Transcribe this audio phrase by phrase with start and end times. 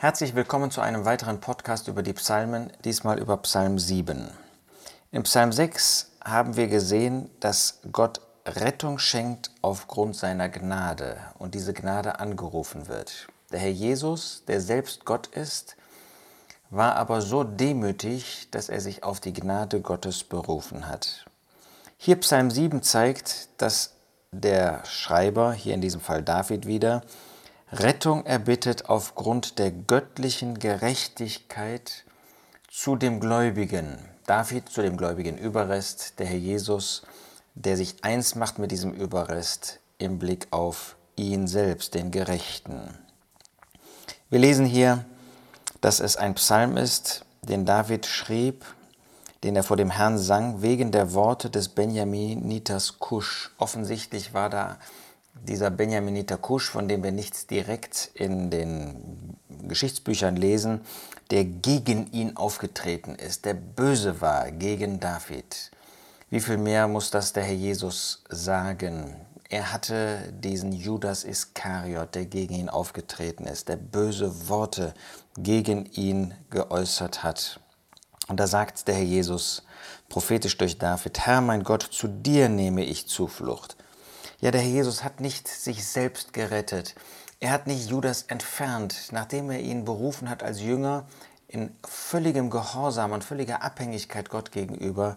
[0.00, 4.30] Herzlich willkommen zu einem weiteren Podcast über die Psalmen, diesmal über Psalm 7.
[5.10, 11.74] In Psalm 6 haben wir gesehen, dass Gott Rettung schenkt aufgrund seiner Gnade und diese
[11.74, 13.26] Gnade angerufen wird.
[13.50, 15.74] Der Herr Jesus, der selbst Gott ist,
[16.70, 21.26] war aber so demütig, dass er sich auf die Gnade Gottes berufen hat.
[21.96, 23.94] Hier Psalm 7 zeigt, dass
[24.30, 27.02] der Schreiber, hier in diesem Fall David wieder,
[27.72, 32.04] Rettung erbittet aufgrund der göttlichen Gerechtigkeit
[32.70, 33.98] zu dem Gläubigen.
[34.24, 37.02] David zu dem gläubigen Überrest, der Herr Jesus,
[37.54, 42.96] der sich eins macht mit diesem Überrest im Blick auf ihn selbst, den Gerechten.
[44.30, 45.04] Wir lesen hier,
[45.82, 48.64] dass es ein Psalm ist, den David schrieb,
[49.44, 53.50] den er vor dem Herrn sang, wegen der Worte des Benjaminiters Kusch.
[53.58, 54.78] Offensichtlich war da
[55.46, 59.36] dieser Benjaminiter Kusch, von dem wir nichts direkt in den
[59.68, 60.80] Geschichtsbüchern lesen,
[61.30, 65.70] der gegen ihn aufgetreten ist, der böse war gegen David.
[66.30, 69.16] Wie viel mehr muss das der Herr Jesus sagen?
[69.48, 74.92] Er hatte diesen Judas Iskariot, der gegen ihn aufgetreten ist, der böse Worte
[75.38, 77.60] gegen ihn geäußert hat.
[78.28, 79.62] Und da sagt der Herr Jesus
[80.10, 83.76] prophetisch durch David, Herr mein Gott, zu dir nehme ich Zuflucht.
[84.40, 86.94] Ja, der Herr Jesus hat nicht sich selbst gerettet.
[87.40, 91.06] Er hat nicht Judas entfernt, nachdem er ihn berufen hat als Jünger
[91.48, 95.16] in völligem Gehorsam und völliger Abhängigkeit Gott gegenüber,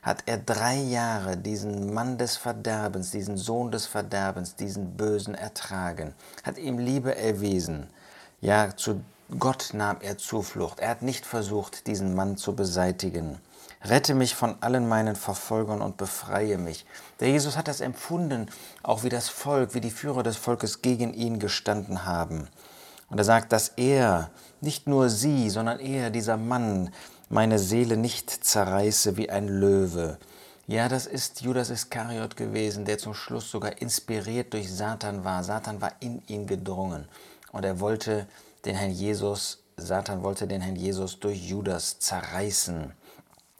[0.00, 6.14] hat er drei Jahre diesen Mann des Verderbens, diesen Sohn des Verderbens, diesen Bösen ertragen,
[6.42, 7.88] hat ihm Liebe erwiesen.
[8.40, 9.02] Ja, zu
[9.38, 10.80] Gott nahm er Zuflucht.
[10.80, 13.38] Er hat nicht versucht, diesen Mann zu beseitigen.
[13.84, 16.86] Rette mich von allen meinen Verfolgern und befreie mich.
[17.18, 18.48] Der Jesus hat das empfunden,
[18.82, 22.48] auch wie das Volk, wie die Führer des Volkes gegen ihn gestanden haben.
[23.10, 24.30] Und er sagt, dass er,
[24.60, 26.90] nicht nur sie, sondern er, dieser Mann,
[27.28, 30.18] meine Seele nicht zerreiße wie ein Löwe.
[30.68, 35.42] Ja, das ist Judas Iskariot gewesen, der zum Schluss sogar inspiriert durch Satan war.
[35.42, 37.08] Satan war in ihn gedrungen
[37.50, 38.26] und er wollte
[38.64, 42.92] den Herrn Jesus, Satan wollte den Herrn Jesus durch Judas zerreißen.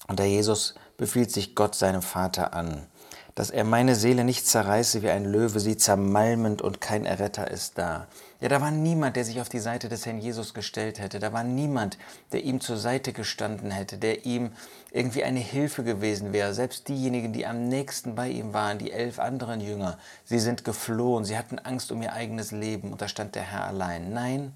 [0.08, 2.86] Und der Jesus befiehlt sich Gott, seinem Vater, an,
[3.34, 7.78] dass er meine Seele nicht zerreiße wie ein Löwe, sie zermalmend und kein Erretter ist
[7.78, 8.06] da.
[8.40, 11.18] Ja, da war niemand, der sich auf die Seite des Herrn Jesus gestellt hätte.
[11.18, 11.96] Da war niemand,
[12.32, 14.50] der ihm zur Seite gestanden hätte, der ihm
[14.90, 16.52] irgendwie eine Hilfe gewesen wäre.
[16.52, 21.24] Selbst diejenigen, die am nächsten bei ihm waren, die elf anderen Jünger, sie sind geflohen,
[21.24, 24.12] sie hatten Angst um ihr eigenes Leben und da stand der Herr allein.
[24.12, 24.52] Nein,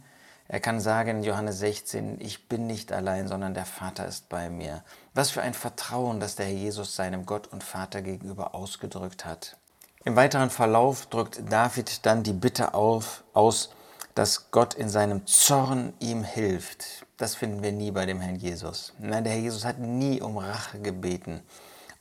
[0.48, 4.84] er kann sagen Johannes 16, ich bin nicht allein, sondern der Vater ist bei mir.
[5.12, 9.56] Was für ein Vertrauen, das der Herr Jesus seinem Gott und Vater gegenüber ausgedrückt hat.
[10.04, 13.70] Im weiteren Verlauf drückt David dann die Bitte auf, aus,
[14.14, 17.06] dass Gott in seinem Zorn ihm hilft.
[17.16, 18.92] Das finden wir nie bei dem Herrn Jesus.
[18.98, 21.42] Nein, der Herr Jesus hat nie um Rache gebeten.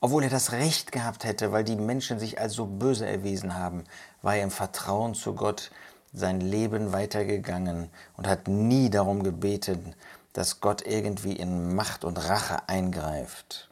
[0.00, 3.82] Obwohl er das Recht gehabt hätte, weil die Menschen sich als so böse erwiesen haben,
[4.22, 5.70] war er im Vertrauen zu Gott
[6.16, 9.94] sein Leben weitergegangen und hat nie darum gebeten,
[10.32, 13.68] dass Gott irgendwie in Macht und Rache eingreift.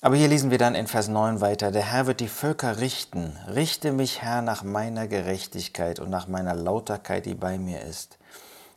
[0.00, 3.36] Aber hier lesen wir dann in Vers 9 weiter, der Herr wird die Völker richten.
[3.52, 8.18] Richte mich, Herr, nach meiner Gerechtigkeit und nach meiner Lauterkeit, die bei mir ist.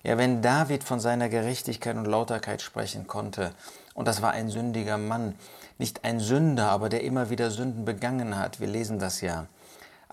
[0.03, 3.51] Ja, wenn David von seiner Gerechtigkeit und Lauterkeit sprechen konnte,
[3.94, 5.35] und das war ein sündiger Mann,
[5.78, 9.45] nicht ein Sünder, aber der immer wieder Sünden begangen hat, wir lesen das ja,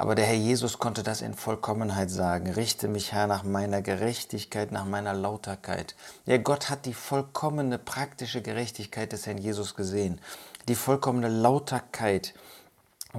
[0.00, 2.52] aber der Herr Jesus konnte das in Vollkommenheit sagen.
[2.52, 5.96] Richte mich, Herr, nach meiner Gerechtigkeit, nach meiner Lauterkeit.
[6.24, 10.20] Ja, Gott hat die vollkommene praktische Gerechtigkeit des Herrn Jesus gesehen.
[10.68, 12.32] Die vollkommene Lauterkeit,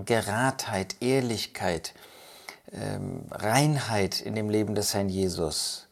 [0.06, 1.94] Geradheit, Ehrlichkeit,
[2.72, 5.89] ähm, Reinheit in dem Leben des Herrn Jesus.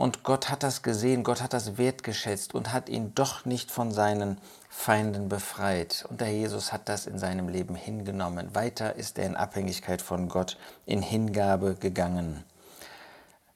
[0.00, 3.92] Und Gott hat das gesehen, Gott hat das wertgeschätzt und hat ihn doch nicht von
[3.92, 4.38] seinen
[4.70, 6.06] Feinden befreit.
[6.08, 8.54] Und der Jesus hat das in seinem Leben hingenommen.
[8.54, 10.56] Weiter ist er in Abhängigkeit von Gott,
[10.86, 12.44] in Hingabe gegangen.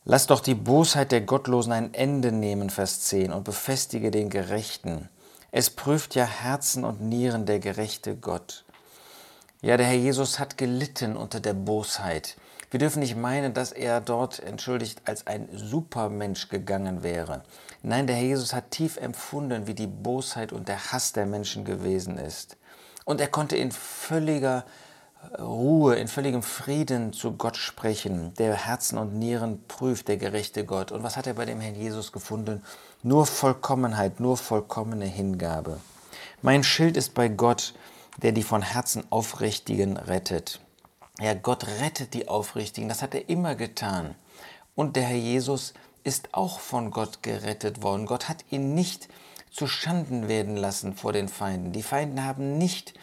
[0.05, 5.09] Lass doch die Bosheit der Gottlosen ein Ende nehmen, Vers 10, und befestige den Gerechten.
[5.51, 8.67] Es prüft ja Herzen und Nieren der gerechte Gott.
[9.63, 12.37] Ja, der Herr Jesus hat gelitten unter der Bosheit.
[12.75, 17.45] Wir dürfen nicht meinen, dass er dort, entschuldigt, als ein Supermensch gegangen wäre.
[17.85, 21.65] Nein, der Herr Jesus hat tief empfunden, wie die Bosheit und der Hass der Menschen
[21.65, 22.57] gewesen ist.
[23.05, 24.65] Und er konnte in völliger
[25.39, 30.91] Ruhe, in völligem Frieden zu Gott sprechen, der Herzen und Nieren prüft, der gerechte Gott.
[30.91, 32.61] Und was hat er bei dem Herrn Jesus gefunden?
[33.05, 35.79] Nur Vollkommenheit, nur vollkommene Hingabe.
[36.43, 37.73] Mein Schild ist bei Gott,
[38.21, 40.59] der die von Herzen Aufrichtigen rettet.
[41.21, 44.17] Ja, Gott rettet die Aufrichtigen, das hat er immer getan.
[44.75, 48.07] Und der Herr Jesus ist auch von Gott gerettet worden.
[48.07, 49.09] Gott hat ihn nicht
[49.51, 51.73] zu Schanden werden lassen vor den Feinden.
[51.73, 52.95] Die Feinden haben nicht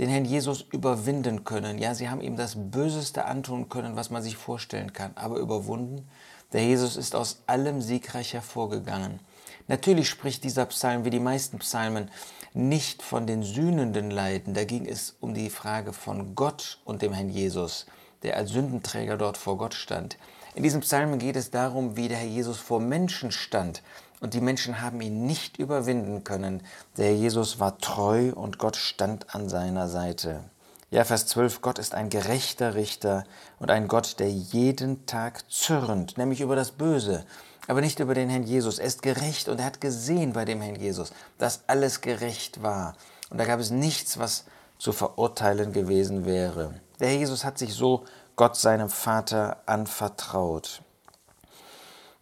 [0.00, 1.78] den Herrn Jesus überwinden können.
[1.78, 6.08] Ja, sie haben ihm das Böseste antun können, was man sich vorstellen kann, aber überwunden.
[6.52, 9.20] Der Jesus ist aus allem siegreich hervorgegangen.
[9.68, 12.10] Natürlich spricht dieser Psalm wie die meisten Psalmen
[12.54, 14.54] nicht von den sühnenden Leiden.
[14.54, 17.86] Da ging es um die Frage von Gott und dem Herrn Jesus,
[18.22, 20.18] der als Sündenträger dort vor Gott stand.
[20.54, 23.82] In diesem Psalm geht es darum, wie der Herr Jesus vor Menschen stand
[24.20, 26.62] und die Menschen haben ihn nicht überwinden können.
[26.96, 30.44] Der Herr Jesus war treu und Gott stand an seiner Seite.
[30.90, 33.24] Ja, Vers 12, Gott ist ein gerechter Richter
[33.58, 37.24] und ein Gott, der jeden Tag zürnt, nämlich über das Böse,
[37.66, 38.78] aber nicht über den Herrn Jesus.
[38.78, 42.94] Er ist gerecht und er hat gesehen bei dem Herrn Jesus, dass alles gerecht war.
[43.30, 44.44] Und da gab es nichts, was
[44.78, 46.74] zu verurteilen gewesen wäre.
[46.98, 48.04] Der Herr Jesus hat sich so
[48.36, 50.82] Gott seinem Vater anvertraut.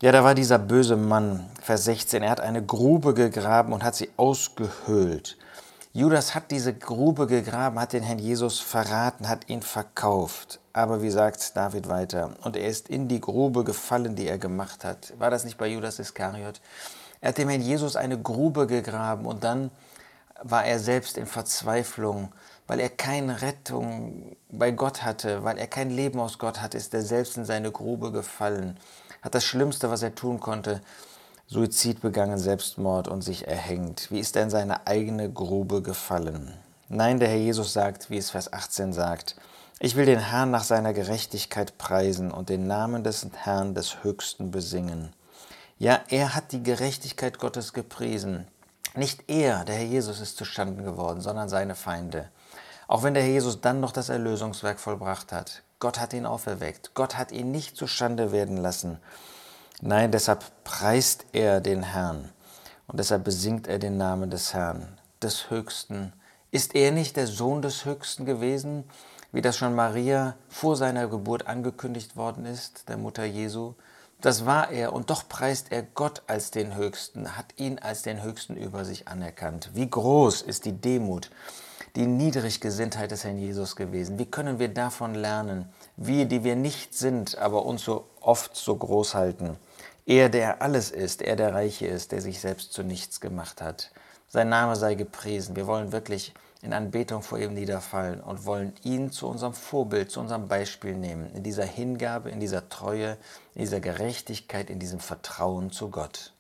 [0.03, 3.95] Ja, da war dieser böse Mann, Vers 16, er hat eine Grube gegraben und hat
[3.95, 5.37] sie ausgehöhlt.
[5.93, 10.61] Judas hat diese Grube gegraben, hat den Herrn Jesus verraten, hat ihn verkauft.
[10.73, 12.35] Aber wie sagt David weiter?
[12.45, 15.13] Und er ist in die Grube gefallen, die er gemacht hat.
[15.19, 16.61] War das nicht bei Judas Iskariot?
[17.21, 19.73] Er hat dem Herrn Jesus eine Grube gegraben und dann
[20.41, 22.33] war er selbst in Verzweiflung,
[22.69, 26.95] weil er keine Rettung bei Gott hatte, weil er kein Leben aus Gott hatte, ist
[26.95, 28.79] er selbst in seine Grube gefallen
[29.23, 30.81] hat das Schlimmste, was er tun konnte,
[31.53, 34.09] Suizid begangen, Selbstmord und sich erhängt.
[34.13, 36.55] Wie ist in seine eigene Grube gefallen?
[36.89, 39.35] Nein, der Herr Jesus sagt, wie es Vers 18 sagt,
[39.81, 44.53] ich will den Herrn nach seiner Gerechtigkeit preisen und den Namen des Herrn des Höchsten
[44.53, 45.13] besingen.
[45.77, 48.47] Ja, er hat die Gerechtigkeit Gottes gepriesen.
[48.95, 52.29] Nicht er, der Herr Jesus, ist zustande geworden, sondern seine Feinde.
[52.87, 55.63] Auch wenn der Herr Jesus dann noch das Erlösungswerk vollbracht hat.
[55.81, 56.93] Gott hat ihn auferweckt.
[56.95, 59.01] Gott hat ihn nicht zustande werden lassen.
[59.83, 62.29] Nein, deshalb preist er den Herrn
[62.87, 64.87] und deshalb besingt er den Namen des Herrn,
[65.23, 66.13] des Höchsten.
[66.51, 68.85] Ist er nicht der Sohn des Höchsten gewesen,
[69.33, 73.73] wie das schon Maria vor seiner Geburt angekündigt worden ist, der Mutter Jesu?
[74.21, 78.23] Das war er und doch preist er Gott als den Höchsten, hat ihn als den
[78.23, 79.71] Höchsten über sich anerkannt.
[79.73, 81.31] Wie groß ist die Demut
[81.97, 84.19] die Niedriggesinntheit des Herrn Jesus gewesen.
[84.19, 85.69] Wie können wir davon lernen?
[85.97, 89.57] Wir, die wir nicht sind, aber uns so oft so groß halten.
[90.11, 93.93] Er, der alles ist, er, der Reiche ist, der sich selbst zu nichts gemacht hat.
[94.27, 95.55] Sein Name sei gepriesen.
[95.55, 100.19] Wir wollen wirklich in Anbetung vor ihm niederfallen und wollen ihn zu unserem Vorbild, zu
[100.19, 103.19] unserem Beispiel nehmen, in dieser Hingabe, in dieser Treue,
[103.55, 106.33] in dieser Gerechtigkeit, in diesem Vertrauen zu Gott.